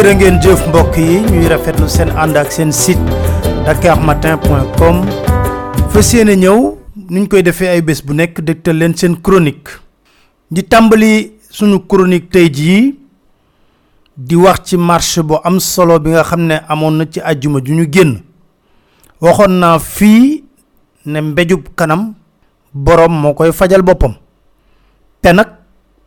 [0.00, 3.02] jërë ngeen jëf mbokk yi ñuy rafetlu seen ànd ak seen site
[3.66, 5.02] dakarmatin.com
[5.92, 6.60] fas yéene ñëw
[7.12, 9.68] nuñ koy defee ay bés bu nekk dégtal leen seen chronique.
[10.50, 12.94] Di tàmbali sunu chronique tey jii
[14.16, 14.76] di wax ci
[15.22, 18.22] bu am solo bi nga xam ne amoon na ci àjjuma ju ñu génn.
[19.20, 20.44] Waxoon naa fii
[21.04, 22.14] ne mbéjub kanam
[22.72, 24.14] borom moo koy fajal boppam.
[25.20, 25.48] Te nag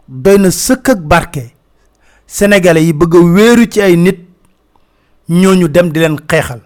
[0.08, 1.54] doy na sëkk ak barke
[2.38, 4.20] sénégalais yi bëgg wéeru ci ay nit
[5.30, 6.62] ñooñu dem di leen xeexal.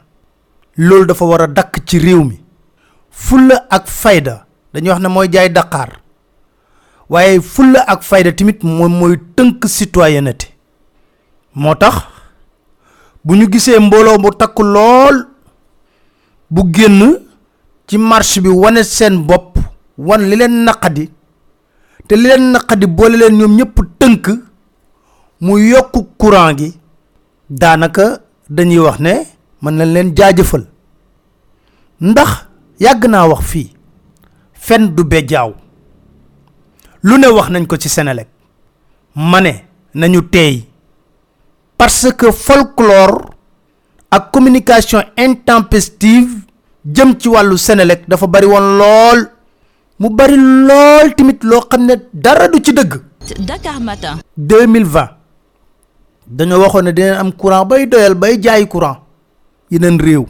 [0.78, 2.40] Loolu dafa war a dakk ci réew mi.
[3.12, 5.90] Fulla ak fayda dañuy wax ne mooy jaay Dakar.
[7.10, 10.48] Waaye fulla ak fayda tamit moom mooy tënk citoyenneté.
[11.56, 11.96] Moo tax
[13.26, 15.28] bu ñu bu takk lool
[16.50, 17.20] bu génn
[17.88, 19.58] ci marche bi wane seen bopp
[19.98, 21.10] wan li leen naqadi
[22.08, 24.47] te li leen naqadi boole leen ñoom ñëpp tënk
[25.40, 25.54] mu
[26.18, 26.74] courant gi
[27.50, 29.14] daanaka dañuy wax ne
[29.62, 30.64] mën nañ leen jaajëfal.
[32.02, 32.30] Ndax
[32.80, 33.72] yàgg naa wax fii
[34.54, 35.54] fen du bejaaw
[37.04, 38.28] lu ne wax nañ ko ci Senelec.
[39.16, 39.52] Ma ne
[39.94, 40.66] nañu teey.
[41.78, 43.30] Parce que folklore
[44.12, 46.30] ak communication intempestive
[46.86, 49.30] jëm ci wàllu Senelec dafa bari woon lool.
[50.00, 52.94] Mu bari lool tamit loo xam ne dara du ci dëgg.
[53.40, 54.18] Dakar Matin.
[54.38, 55.17] 2020
[56.28, 58.98] dañoo waxoon ne dinañ am courant bay doyal bay jaay courant
[59.72, 60.26] yeneen réew.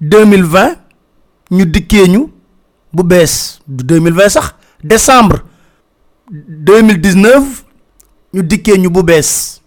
[0.00, 0.76] 2020
[1.50, 2.28] ñu dikkee ñu
[2.92, 5.38] bu bees du 2020 sax décembre
[6.30, 7.64] 2019
[8.34, 9.60] ñu dikkee ñu bu bees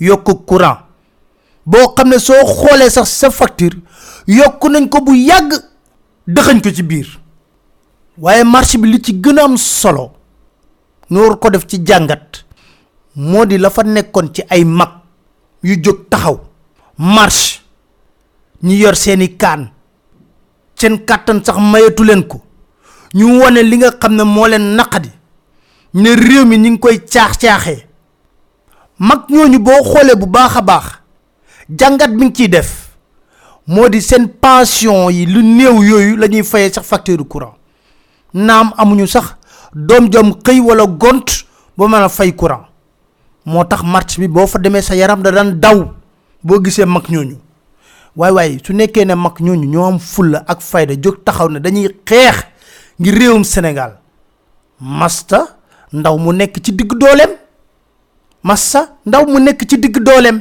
[0.00, 0.78] yokk courant.
[1.66, 3.76] boo xam ne soo xoolee sax sa facture
[4.26, 5.52] yokk nañ ko bu yàgg
[6.26, 7.20] dëxañ ko ci biir.
[8.18, 10.12] waaye marché bi li ci gën a am solo
[11.10, 12.44] ñu war ko def ci jàngat
[13.16, 14.90] moo di la fa nekkoon ci ay mag
[15.62, 16.40] yu jóg taxaw
[16.98, 17.60] marche.
[18.62, 19.70] ñi yor seeni kaan.
[20.74, 22.40] seen kàttan sax mayatu leen ko.
[23.14, 25.10] ñu wane li nga xam ne moo leen naqadi.
[25.94, 27.86] ne réew mi ñi ngi koy caax-caaxee
[28.98, 30.84] mag ñooñu boo xoolee bu baax a baax.
[31.78, 32.90] jàngat bi nga ciy def.
[33.66, 37.54] moo di seen pension yi lu néew yooyu la ñuy fayee sax facture courant.
[38.34, 39.34] naam amuñu sax
[39.74, 41.44] doom jom xëy wala gont
[41.76, 42.69] ba mën a fay courant
[43.46, 45.92] moo tax marche bi boo fa demee sa yaram da daan daw
[46.42, 47.36] boo gisee mag ñooñu.
[48.16, 51.58] waaye waaye su nekkee ne mag ñooñu ñoo am fulla ak fayda jóg taxaw ne
[51.60, 52.36] dañuy xeex
[52.98, 53.98] ngir réewum Sénégal.
[54.80, 55.56] Masta
[55.92, 57.30] ndaw mu nekk ci digg dooleem.
[58.42, 60.40] Massa ndaw mu nekk ci digg dooleem.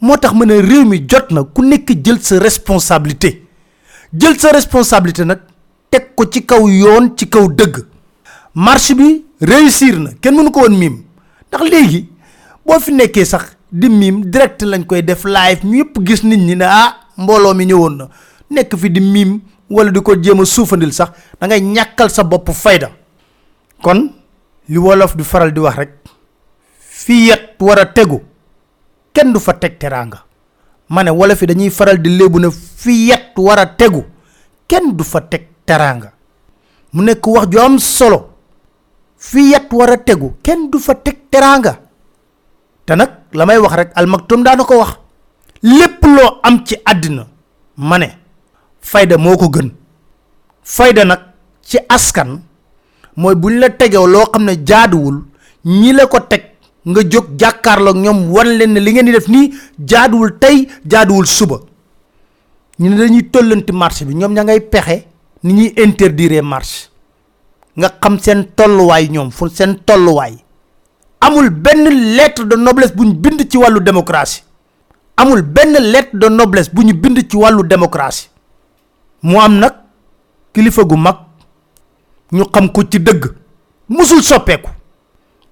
[0.00, 3.42] moo tax ma ne réew mi jot na ku nekk jël sa responsabilité.
[4.18, 5.40] jël sa responsabilité nag
[5.90, 7.84] teg ko ci kaw yoon ci kaw dëgg.
[8.54, 10.10] Marche bi réussir na.
[10.20, 11.02] kenn mënu ko woon miim
[11.48, 12.08] ndax léegi
[12.66, 16.56] boo fi nekkee sax di miim direct lañ koy def live ñu gis nit ñi
[16.56, 18.08] ne ah mbooloo mi ñëwoon na.
[18.50, 19.40] Nekk fi di miim
[19.70, 22.90] wala di ko jéem a suufandil sax da ngay ñàkkal sa bopp fayda.
[23.82, 24.12] Kon
[24.68, 25.90] li wolof di faral di wax rek
[26.78, 28.20] fi yet war a tegu
[29.12, 30.24] kenn du fa teg teraanga.
[30.88, 34.04] Ma ne wolof yi dañuy faral di léebu ne fi yet war a tegu
[34.68, 36.12] kenn du fa teg teraanga.
[36.92, 38.35] Mu nekk wax ju am solo
[39.18, 40.34] fi yet war a tegu.
[40.42, 41.78] Kenn du fa teg teraanga.
[42.84, 44.98] Te nag la may wax rek almaktum daana ko wax.
[45.62, 47.26] Lépp loo am ci àddina
[47.76, 48.08] ma ne
[48.80, 49.70] fayda moo ko gën.
[50.62, 51.20] Fayda nag
[51.62, 52.40] ci askan
[53.16, 55.22] mooy buñ la tegew loo xam ne jaaduwul
[55.64, 56.42] ñi la ko teg
[56.86, 61.26] nga jóg jàkkaarloog ñoom wan leen ne li ngeen di def nii jaaduwul tey jaaduwul
[61.26, 61.58] suba.
[62.78, 65.06] Ñu ne dañuy tollanti marché bi ñoom ña ngay pexe
[65.42, 66.90] ni ñuy interdire marche
[67.78, 70.34] nga xam seen tolluwaay ñoom fu seen tolluwaay.
[71.20, 71.84] Amul benn
[72.16, 74.42] lettre de noblesse bu ñu bind ci wàllu démocratie.
[75.16, 78.28] Amul benn lettre de noblesse bu ñu bind ci wàllu démocratie.
[79.22, 79.72] Mu am nag
[80.52, 81.16] kilifa gu mag
[82.32, 83.24] ñu xam ko ci dëgg.
[83.88, 84.70] Musul soppeeku.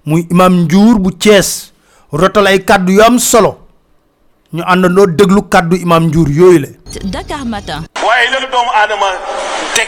[0.05, 1.71] Muy imam njuur bu Cees
[2.11, 3.57] rotal ay kàddu yu am solo.
[4.53, 6.67] Ñu àndandoo déglu kàddu imam njuur yooyu la.
[7.03, 7.81] Dakar Matin.
[8.05, 9.05] waaye doomu aadama
[9.75, 9.87] teg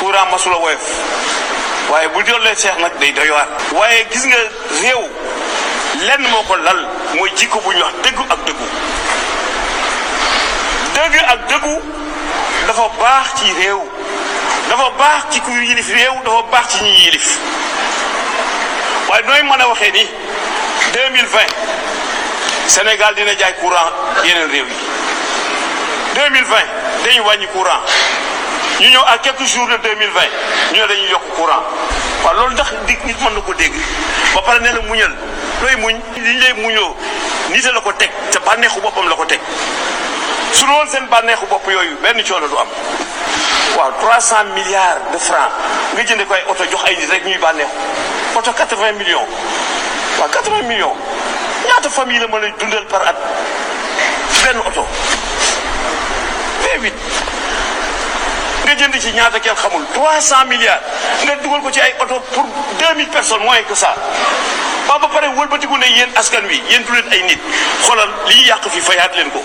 [0.00, 0.86] courant masula woyof.
[1.90, 3.48] Waaye bu doon leen seex nag day doy waar.
[3.78, 4.36] Waaye gis nga
[4.82, 5.02] réew
[6.06, 6.80] lenn moo lal
[7.14, 7.94] mooy jikko bu ñuy wax
[8.30, 8.40] ak
[11.30, 11.40] ak
[12.66, 13.46] dafa baax ci
[14.68, 15.88] dafa baax ci ku yilif
[16.24, 17.28] dafa baax ci yilif.
[19.08, 20.04] Waaye nooy mën a ni
[20.92, 21.46] 2020
[22.66, 23.90] Sénégal dina jaay courant
[24.24, 24.64] yeneen yi.
[26.14, 26.66] 2020
[27.04, 27.80] dañuy wàññi courant
[28.80, 30.20] ñu ñëw à quelques jours de 2020
[30.72, 31.62] ñu ne dañuy yokk courant.
[32.24, 33.74] Waaw loolu ndax di nit mën na ko dégg.
[34.34, 35.12] Ba pare muñal.
[35.62, 35.96] Looy muñ?
[36.16, 36.96] Lay muñoo
[37.50, 38.10] nit la ko teg.
[38.30, 39.40] Te bànneexu boppam la ko teg.
[40.52, 42.68] Su seen bànneexu bopp yooyu benn coono du am.
[43.76, 45.52] Waaw 300 milliards de francs
[45.94, 47.74] nga ko ay oto jox ay nit rek ñuy bànneexu.
[48.36, 49.28] Oto 80 millions.
[50.18, 50.96] Waaw 80 millions.
[51.68, 53.16] Ñaata famille la mën a dundal par at?
[54.44, 54.86] Benn oto.
[56.64, 57.39] V8
[58.70, 60.82] nga jënd ci ñaata kenn xamul 300 milliards
[61.26, 62.46] nga dugal ko ci ay oto pour
[62.78, 63.94] 2000 personnes moins que ça
[64.86, 67.40] ba ba pare wëlbatiku ne yéen askan wi yéen du leen ay nit
[67.82, 69.42] xoolal li yàq fi fayaat leen ko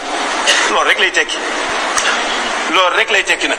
[0.72, 1.38] loolu rek lay tekki
[2.74, 3.58] loolu rek lay tekki nag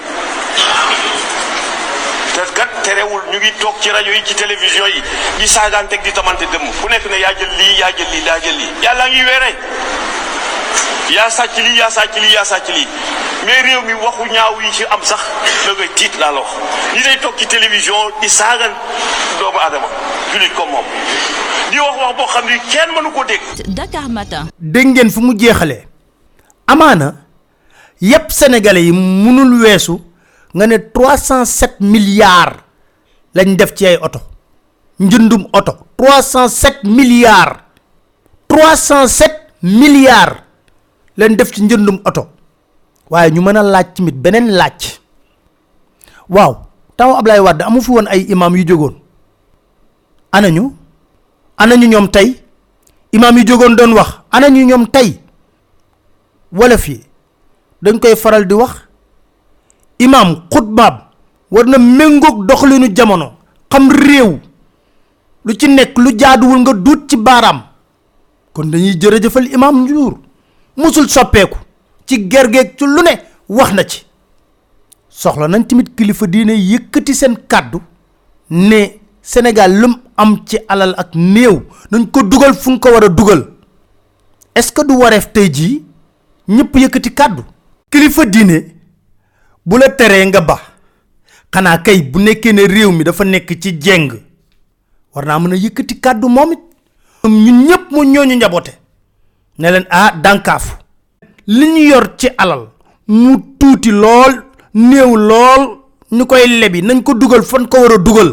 [2.35, 5.03] te kat terewul ñu ngi toog ci rajo yi ci télévision yi
[5.39, 8.39] di saagaan di tamante dëmm ku nekk ne yaa jël lii yaa jël lii yaa
[8.39, 9.51] jël lii yàlla ngi weere
[11.11, 12.87] yaa sàcc lii yaa sàcc lii yaa sàcc lii
[13.47, 15.21] mais réew mi waxu ñaaw yi ci am sax
[15.67, 16.51] da ngay tiit laa la wax.
[16.95, 18.73] Ñi day toog ci télévision di saagan
[19.39, 19.87] doomu aadama
[20.33, 20.87] jullit comme moom.
[21.71, 23.45] Di wax wax boo xam ni kenn mënu ko dégg.
[23.75, 24.47] Dakar Matin.
[24.59, 25.87] dégg ngeen fu mu jeexalee.
[26.67, 27.15] Amaana
[28.01, 30.01] yépp sénégalais yi munul weesu
[30.55, 32.57] nga ne 307 milliards
[33.35, 34.21] lañ def ci ay oto.
[34.99, 37.61] Njëndum oto 307 milliards.
[38.49, 39.31] 307
[39.63, 40.41] milliards
[41.17, 42.36] lañ def ci njëndum oto
[43.11, 44.99] waaye ñu mën a laaj tamit beneen laaj.
[46.29, 46.53] Waaw
[46.97, 48.95] taw Ablaye Wade amu fi woon ay imam yu jógoon.
[50.33, 50.73] Anañu
[51.57, 52.29] anañu ñoom tey?
[53.13, 55.21] Imam yu jógoon doon wax anañu ñoom tey?
[56.53, 57.01] Wolof yi
[57.83, 58.73] dañ koy faral di wax
[59.99, 60.95] imam xutbaab
[61.51, 63.33] war na méngoog doxalinu jamono
[63.71, 64.39] xam réew
[65.45, 67.61] lu ci nekk lu jaaduwul nga duut ci baaraam.
[68.53, 70.15] Kon dañuy jërëjëfal imam njuur
[70.77, 71.59] musul soppeeku
[72.07, 73.13] ci gergeeg ci lu ne
[73.49, 74.05] wax na ci.
[75.09, 77.81] Soxla nañ tamit kilifa diine yëkkati seen kàddu
[78.51, 83.09] ne Sénégal lum am ci alal ak néew nañ ko dugal fu ko war a
[83.09, 83.47] dugal.
[84.55, 85.85] Est-ce que du wareef tey jii
[86.49, 87.43] ñëpp yëkkati kàddu?
[87.91, 88.75] Kilifa diine
[89.67, 90.61] bu la teree nga ba.
[91.51, 94.13] Xanaa kay bu nekkee ne réew mi dafa nekk ci jeng
[95.15, 96.55] war naa mën a yëkkati kàddu moom
[97.25, 98.73] ñun ñëpp mu ñooñu njaboote.
[99.59, 100.77] Ne leen ah dànkaafu
[101.47, 102.69] li ñu yor ci alal
[103.09, 104.33] mu tuuti lool
[104.75, 105.63] néew lool
[106.13, 108.31] ñu koy lebi nañ ko dugal fan ko war a dugal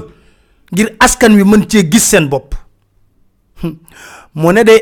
[0.72, 2.56] ngir askan wi mën cee gis seen bopp.
[4.36, 4.76] Moo ne de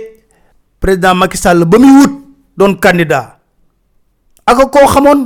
[0.79, 2.13] président Macky Sall ba muy wut
[2.57, 3.37] doon candidat
[4.45, 5.21] aka koo xamoon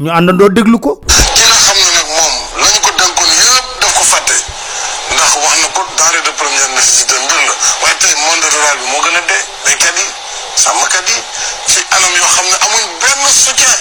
[0.00, 1.00] ñu àndandoo déglu ko
[11.96, 13.76] anam yoo xam ne amuñ benn soutien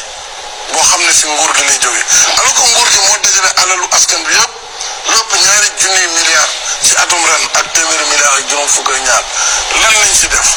[0.73, 2.05] boo xam ne si nguur gi lay jógee.
[2.39, 4.53] Alors que nguur gi moo dajale alalu askan bi yëpp
[5.15, 9.23] lépp ñaari junniy milliards si atum ren ak téeméeri milliards ak juróom fukk ñaar.
[9.81, 10.49] Lan lañ si def?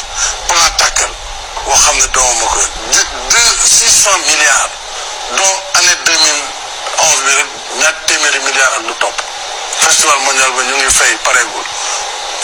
[1.79, 2.61] Xam ne doomam ko
[2.91, 4.69] deux deux six cent milliards
[5.37, 5.57] dont
[8.07, 9.15] téeméeri milliards ak lu topp.
[9.79, 11.65] Festival mondial ba ñu ngi fay pareegul.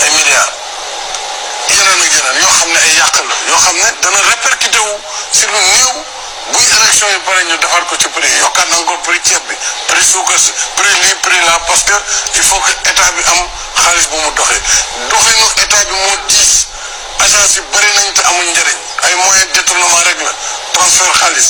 [0.02, 0.65] Ay milliards.
[1.70, 4.94] Yeneen ak yeneen yoo xam ne ay yàq la yoo xam ne dana répercuté wu
[5.32, 5.92] si lu néew
[6.54, 9.56] buy élection yi pare ñu defar ko ci prix yokkaat encore prix ceeb bi
[9.90, 11.96] prix suukar si prix lii prix là parce que
[12.36, 13.42] il faut que état bi am
[13.82, 14.62] xaalis bu mu doxee.
[15.10, 16.68] Doxinu état bi moo diis
[17.26, 20.32] agence yi bëri nañ te amuñ njëriñ ay moyens détournement rek la
[20.74, 21.48] transfert xaalis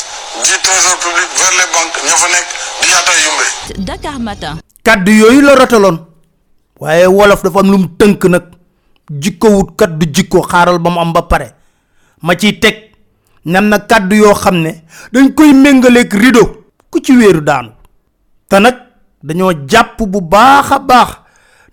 [0.48, 2.48] ji trésor public vers les banques ña fa nekk
[2.82, 3.46] di yaataa yumbe
[3.88, 4.56] Dakar Matin.
[4.84, 5.98] kàddu yooyu la rotaloon.
[6.80, 8.44] Waaye wolof dafa am lu mu tënk nag
[9.10, 11.48] jikko wut kat du jikko xaaral ba mu am ba pare.
[12.22, 12.92] ma ciy teg
[13.46, 14.84] ñam na kàddu yoo xam ne
[15.14, 17.70] dañ koy méngaleeg rido ku ci wéeru daanu.
[18.50, 18.76] te nag
[19.24, 21.10] dañoo jàpp bu baax baax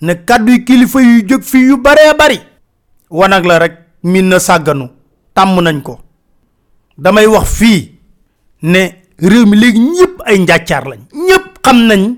[0.03, 2.41] ne kàddu yi kilifa yu jóg fii yu baree bari.
[3.11, 4.89] wanag la rek min na sàgganu.
[5.35, 5.99] tàmm nañ ko.
[6.99, 7.99] damay wax fii
[8.63, 11.01] ne réew mi léegi ñëpp ay njàccaar lañ.
[11.65, 12.15] xam nañ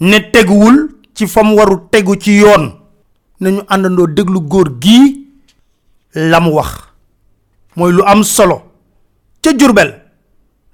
[0.00, 2.64] ne teguwul ci fam waru tegu ci yoon
[3.40, 5.26] nañu àndandoo déglu góor gii
[6.14, 6.70] la mu wax.
[7.76, 8.62] Mooy lu am solo
[9.42, 9.94] ca jurbel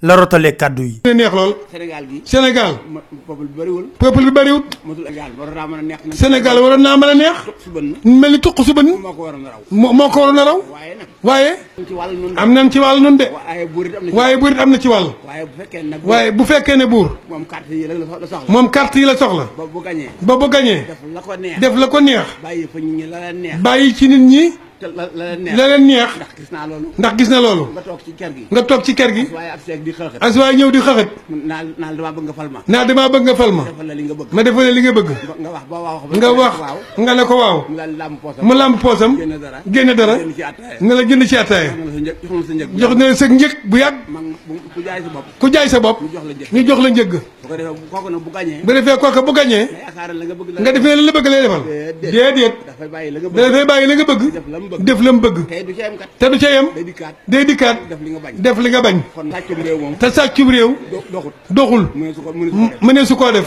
[0.02, 1.00] la rotalee kàddu yi.
[1.04, 1.54] Ne neex lool.
[1.70, 2.22] Sénégal gi.
[2.24, 2.74] Sénégal.
[2.90, 3.84] Ma peuple bi bëriwul.
[3.98, 5.06] Peuple bi bariwut mosul
[6.12, 7.70] Sénégal waroon naa mën a neex su
[8.10, 9.60] mel ni tuq si bën moo ko waroon a raw.
[9.70, 10.58] Moo ko waroon a raw.
[11.22, 11.52] Waaye
[12.36, 13.24] am nañ ci wàll nun de.
[13.32, 15.14] Waaye buur it am na ci waaye burit am na ci wàll.
[15.24, 18.26] Waaye bu fekkee nag waaye bu fekkee ne buur moom carte yi la sox- la
[18.26, 18.52] soxla.
[18.52, 19.48] moom carte yi la soxla.
[19.56, 20.84] Ba bu gañee.
[20.88, 22.26] Def la ko def la ko neex.
[22.42, 23.56] Bàyyi fa ñu ñi la neex.
[23.62, 25.56] Bàyyi ci nit ñi te la la neex.
[25.58, 26.10] La leen neex.
[26.18, 26.88] Ndax gis naa loolu.
[26.98, 27.64] Ndax gis na loolu.
[27.74, 28.44] Nga toog ci kër gi.
[28.52, 29.24] Nga toog ci kër gi.
[29.34, 30.20] Waaye ab seeg di xëxët.
[30.26, 31.08] As waaye ñëw di xaxat
[31.50, 32.60] naal naal damaa bëgg nga fal ma.
[32.72, 33.62] Naa damaa bëgg nga fal ma.
[33.64, 34.28] Defal la li nga bëgg.
[34.36, 35.08] Ma defal li nga bëgg.
[35.42, 36.54] Nga wax ba wax nga wax
[37.02, 37.58] nga ne ko waaw.
[37.68, 38.42] Mu daal làmb poosam.
[38.46, 39.12] Mu lamb poosam.
[39.18, 39.58] Génne dara.
[39.74, 41.70] Génne attaaya ne la jënd ci ataaya
[42.80, 43.96] jox na na sa njëg bu yàgg.
[44.74, 45.26] ku jaay sa bopp.
[45.40, 45.98] Ku jaay sa bopp.
[46.52, 47.12] Ñu jox la njëg.
[47.12, 47.56] La
[48.64, 49.66] bu defee kooku bu gañee.
[49.68, 51.62] Defee nga la la nga defee li la bëgg lay defal.
[52.02, 52.54] Déedéet.
[52.66, 54.22] Dafay bàyyi la nga bëgg.
[54.78, 55.46] def la mu bëgg
[56.18, 56.66] te du ca yem.
[57.26, 57.76] Day dikkaat.
[58.36, 59.00] Def li nga bañ.
[59.98, 60.76] Te sàccum réew
[61.50, 61.88] doxul.
[62.80, 63.46] Mu ne su koo def.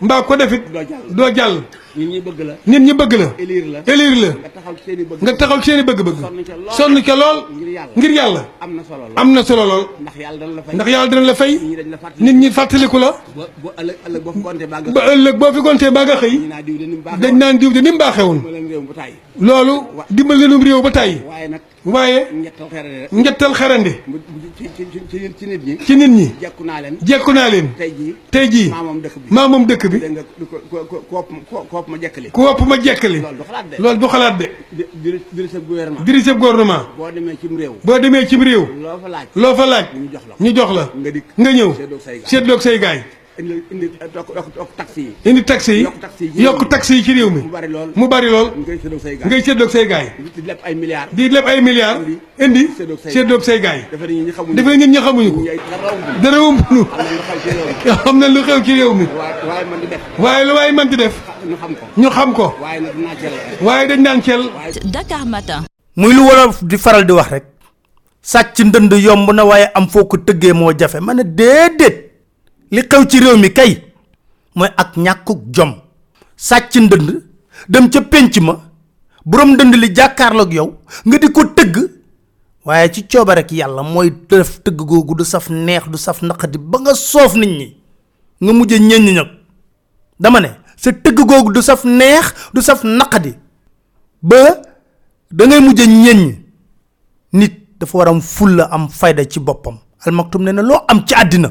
[0.00, 0.62] Mbaa ko def it
[1.10, 1.62] doo jàll.
[1.96, 4.48] Doo jàll ñun ñi bëgg la nit ñi bëgg la élire la élire la nga
[4.48, 7.02] taxaw ci seen i bëgg nga taxaw ci seen i bëgg-bëgg sonn ca lool sonn
[7.02, 10.16] ca lool ngir yàlla ngir yàlla am na solo lool am na solo lool ndax
[10.24, 12.34] yàlla dana la fay ndax yàlla dina la fay nit ñi dañ la fàttali nit
[12.40, 15.52] ñi fàttaliku la ba ba ëllëg ëllëg boo fi compté baa nga ba ëllëg boo
[15.52, 17.70] fi gontee baa nga xëy ñu naa diw de ni mu baax dañ naan diw
[17.72, 19.74] de ni mu baaxewoon ma leen réew bu tàyyi loolu
[20.10, 23.92] dimbal leenum réew ba tàyyi waaye nag waaye ñettal xere rek njëttal xarande
[25.36, 25.78] ci nit ñi.
[25.84, 26.34] Ci nit ñi.
[26.40, 26.96] Jekku naa leen.
[27.04, 27.68] Jekku naa leen.
[27.76, 29.28] Tey jii tey jii maa moom dëkk bi.
[29.34, 29.98] maa moom dëkk bi.
[29.98, 30.22] Dégg nga
[31.50, 32.30] ko koop ma jekkali.
[32.30, 33.20] Ku wopp ma jekkali.
[33.20, 33.76] Loolu du xalaat de.
[33.82, 34.46] Loolu du xalaat de.
[34.70, 36.04] Di di di sa gouvernement.
[36.04, 36.82] Dirigé gouvernement.
[36.96, 37.74] Boo demee cim réew.
[37.84, 38.66] Boo demee cim réew.
[38.80, 39.26] Loo fa laaj.
[39.34, 39.86] Loo fa laaj.
[39.94, 40.92] Ñu jox la ñu jox la.
[40.96, 41.24] Nga dikk.
[41.38, 41.72] Nga ñëw.
[42.24, 43.02] Seetloog say gaay.
[43.42, 45.12] Indi indi tokk taxi yi.
[45.30, 47.02] Indi taxi yi Yokk taxi yi.
[47.04, 47.40] ci réew mi.
[47.42, 47.90] mu bari lool.
[47.94, 48.48] Mu bari lool.
[48.56, 49.26] Ngay seetloog say gaay.
[49.28, 50.06] Ngay seetloog say gaay.
[50.34, 51.10] Di lépp ay milliards.
[51.12, 52.00] Di leb ay milliards.
[52.38, 52.62] Indi.
[53.10, 53.80] Seetloog say gaay.
[53.90, 54.54] dafa ni ñi xamuñu.
[54.56, 55.40] Dafay ñun ñi xamuñu ko.
[56.22, 57.86] Dara rawul dara na lu xew ci réew mi.
[57.86, 59.06] Yoo xam ne lu xew ci réew mi.
[59.06, 60.00] Waaye waaye man di def.
[60.18, 61.14] Waaye lu waaye man di def.
[61.46, 61.84] Ñu xam ko.
[62.00, 62.46] Ñu xam ko.
[62.62, 64.42] Waaye nag dinaa ceel waaye dañ naan cel
[64.84, 65.62] Dakar Matin.
[65.96, 67.44] muy lu wolof di faral di wax rek.
[68.22, 71.00] Sàcc ndënd yomb na waaye am foo ko tëggee moo jafe.
[71.00, 72.11] Ma ne déedéet.
[72.72, 73.72] Li xew ci réew mi kay
[74.54, 75.74] mooy ak ñàkkuk jom.
[76.36, 77.10] Sàcc ndënd
[77.68, 78.54] dem ca pénc ma
[79.24, 80.68] borom ndënd li jàkkaarloog yow
[81.04, 81.76] nga di ko tëgg.
[82.64, 86.58] Waaye ci cooba rek yàlla mooy def tëgg googu du saf neex du saf naqadi
[86.58, 87.76] ba nga soof nit ñi
[88.40, 89.28] nga mujj ñeñ ñag
[90.20, 93.34] dama ne sa tëgg googu du saf neex du saf naqadi
[94.22, 94.36] ba
[95.30, 96.22] da ngay mujj ñeñ
[97.32, 98.20] nit dafa war am
[98.70, 99.78] am fayda ci boppam.
[100.06, 101.50] Almaktum ne na loo am ci àddina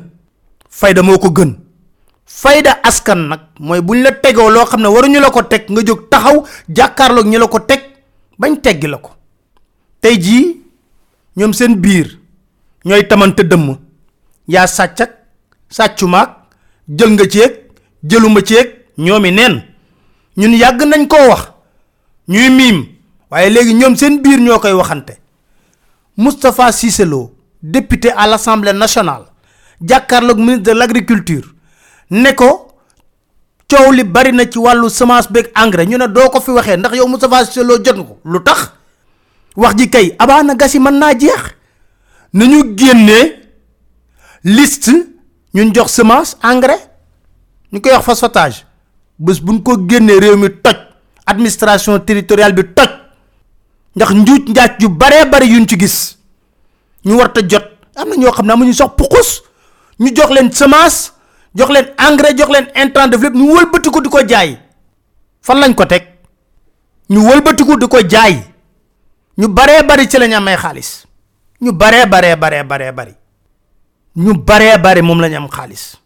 [0.79, 1.51] fayda moo ko gën.
[2.25, 5.81] Fayda askan nag mooy buñ la tegoo loo xam ne waruñu la ko teg nga
[5.85, 6.37] jóg taxaw
[6.75, 7.81] jàkkaarloog ñi la ko teg
[8.39, 9.11] bañ teggi la ko.
[10.01, 10.45] Tey jii
[11.37, 12.07] ñoom seen biir
[12.85, 13.77] ñooy tamante dëmm.
[14.47, 15.11] Yaa sàcc ak
[15.69, 16.29] sàccumaak
[16.97, 17.51] jël nga ceeg
[18.09, 19.55] jëluma ceeg ñoomi neen.
[20.37, 21.43] Ñun yàgg nañ koo wax
[22.27, 22.77] ñuy miim
[23.29, 24.39] waaye seen biir
[24.77, 25.21] waxante.
[26.17, 27.31] Moustapha Cissé Lo
[27.63, 29.30] député à l'Assemblée nationale
[29.81, 31.47] jàkkaarloog ministre de l'agriculture
[32.09, 32.67] ne ko
[33.69, 36.77] coow li bari na ci wàllu semence beeg engrais ñu ne doo ko fi waxee
[36.77, 38.19] ndax yow Moustapha Cissé Lo jot ko.
[38.25, 38.71] lu tax?
[39.55, 41.41] wax ji kay abaana gas yi mën naa jeex.
[42.33, 43.39] nañu génnee
[44.43, 44.91] liste
[45.53, 46.87] ñun jox semence engrais.
[47.71, 48.65] ñu koy wax phosphatage.
[49.19, 50.75] bés buñ ko génnee réew mi toj.
[51.25, 52.89] administration territoriale bi toj.
[53.95, 56.17] ndax njuuj njaaj yu baree bari yuñ ci gis.
[57.05, 57.63] ñu war ta jot.
[57.95, 59.43] am na ñoo xam ne amuñu sax pukus
[60.01, 61.11] ñu jox leen semence
[61.53, 64.57] jox leen engrais jox leen intrant def lépp ñu wëlbatiku di ko jaay.
[65.41, 66.03] Fan lañ ko teg?
[67.09, 68.41] Ñu wëlbatiku di ko jaay.
[69.37, 71.05] Ñu baree bari ci lañ amee xaalis.
[71.61, 73.13] Ñu baree baree baree baree bari.
[74.15, 75.97] Ñu baree bari moom lañ am xaalis.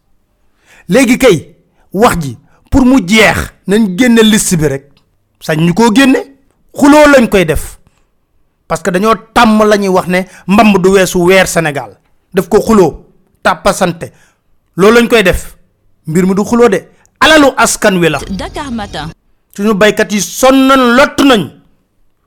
[0.88, 1.56] Léegi kay
[1.92, 2.38] wax ji
[2.70, 4.92] pour mu jeex nañ génne liste bi rek.
[5.40, 6.36] Sañ ñu koo génne?
[6.74, 7.78] Xuloo lañ koy def.
[8.68, 11.98] Parce que dañoo tàmm la ñuy wax ne mbamb du weesu weer Sénégal.
[12.34, 13.05] Def ko xuloo
[13.46, 14.06] tàppasante.
[14.76, 15.56] Loolu lañ koy def.
[16.06, 16.78] Mbir mi du xuloo de.
[17.20, 18.18] Alalu askan wi la.
[18.30, 19.08] Dakar Matin.
[19.54, 21.42] suñu baykat yi sonn nañ lott nañ.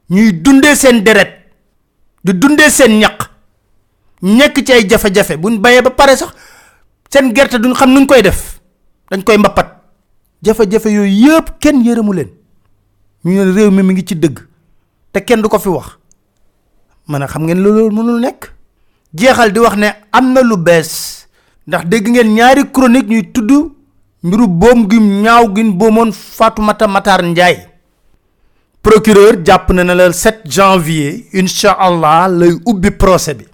[0.10, 1.32] Ñuy dundee seen deret.
[2.24, 3.20] Di dundee seen ñaq.
[4.22, 5.38] Nekk ci ay jafe-jafe.
[5.38, 6.32] Buñ bayee ba pare sax
[7.12, 8.60] seen gerte duñ xam nuñ koy def.
[9.12, 9.68] Dañ koy mbappat.
[10.42, 12.30] Jafe-jafe yooyu yëpp kenn yërëmu leen.
[13.26, 14.40] Ñu ne réew mi mi ngi ci dëgg.
[15.12, 15.98] Te kenn du ko fi wax.
[17.08, 18.59] Man a xam ngeen loolu mënul nekk
[19.14, 21.26] jeexal di wax ne am na lu bees.
[21.68, 23.52] Ndax dégg ngeen ñaari chronique ñuy tudd
[24.24, 27.68] mbiru boom gi ñaaw gi boomoon Fatoumata Matar Ndiaye.
[28.82, 33.46] Procureur jàpp na ne le 7 janvier incha allah lay ubbi procès bi.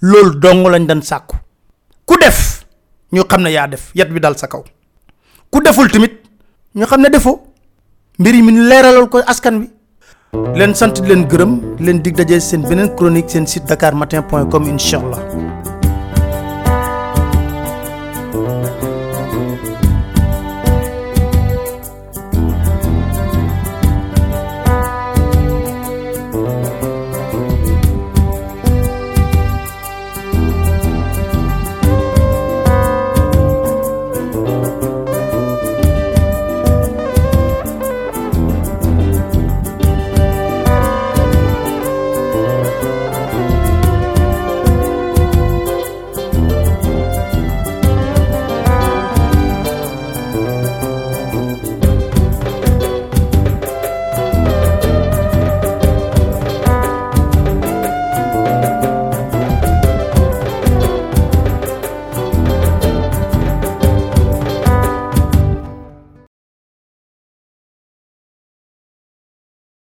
[0.00, 1.36] Loolu dong lañ doon sàkku.
[2.04, 2.64] Ku def
[3.12, 4.64] ñu xam ne def yet bi dal sa kaw.
[5.50, 6.12] Ku deful tamit
[6.74, 7.40] ñu xam ne defoo.
[8.18, 9.70] Mbir mi ko askan wi
[10.58, 11.52] leen sant di leen gërëm
[11.84, 13.66] leen dig daje seen beneen chronique site
[15.04, 15.63] allah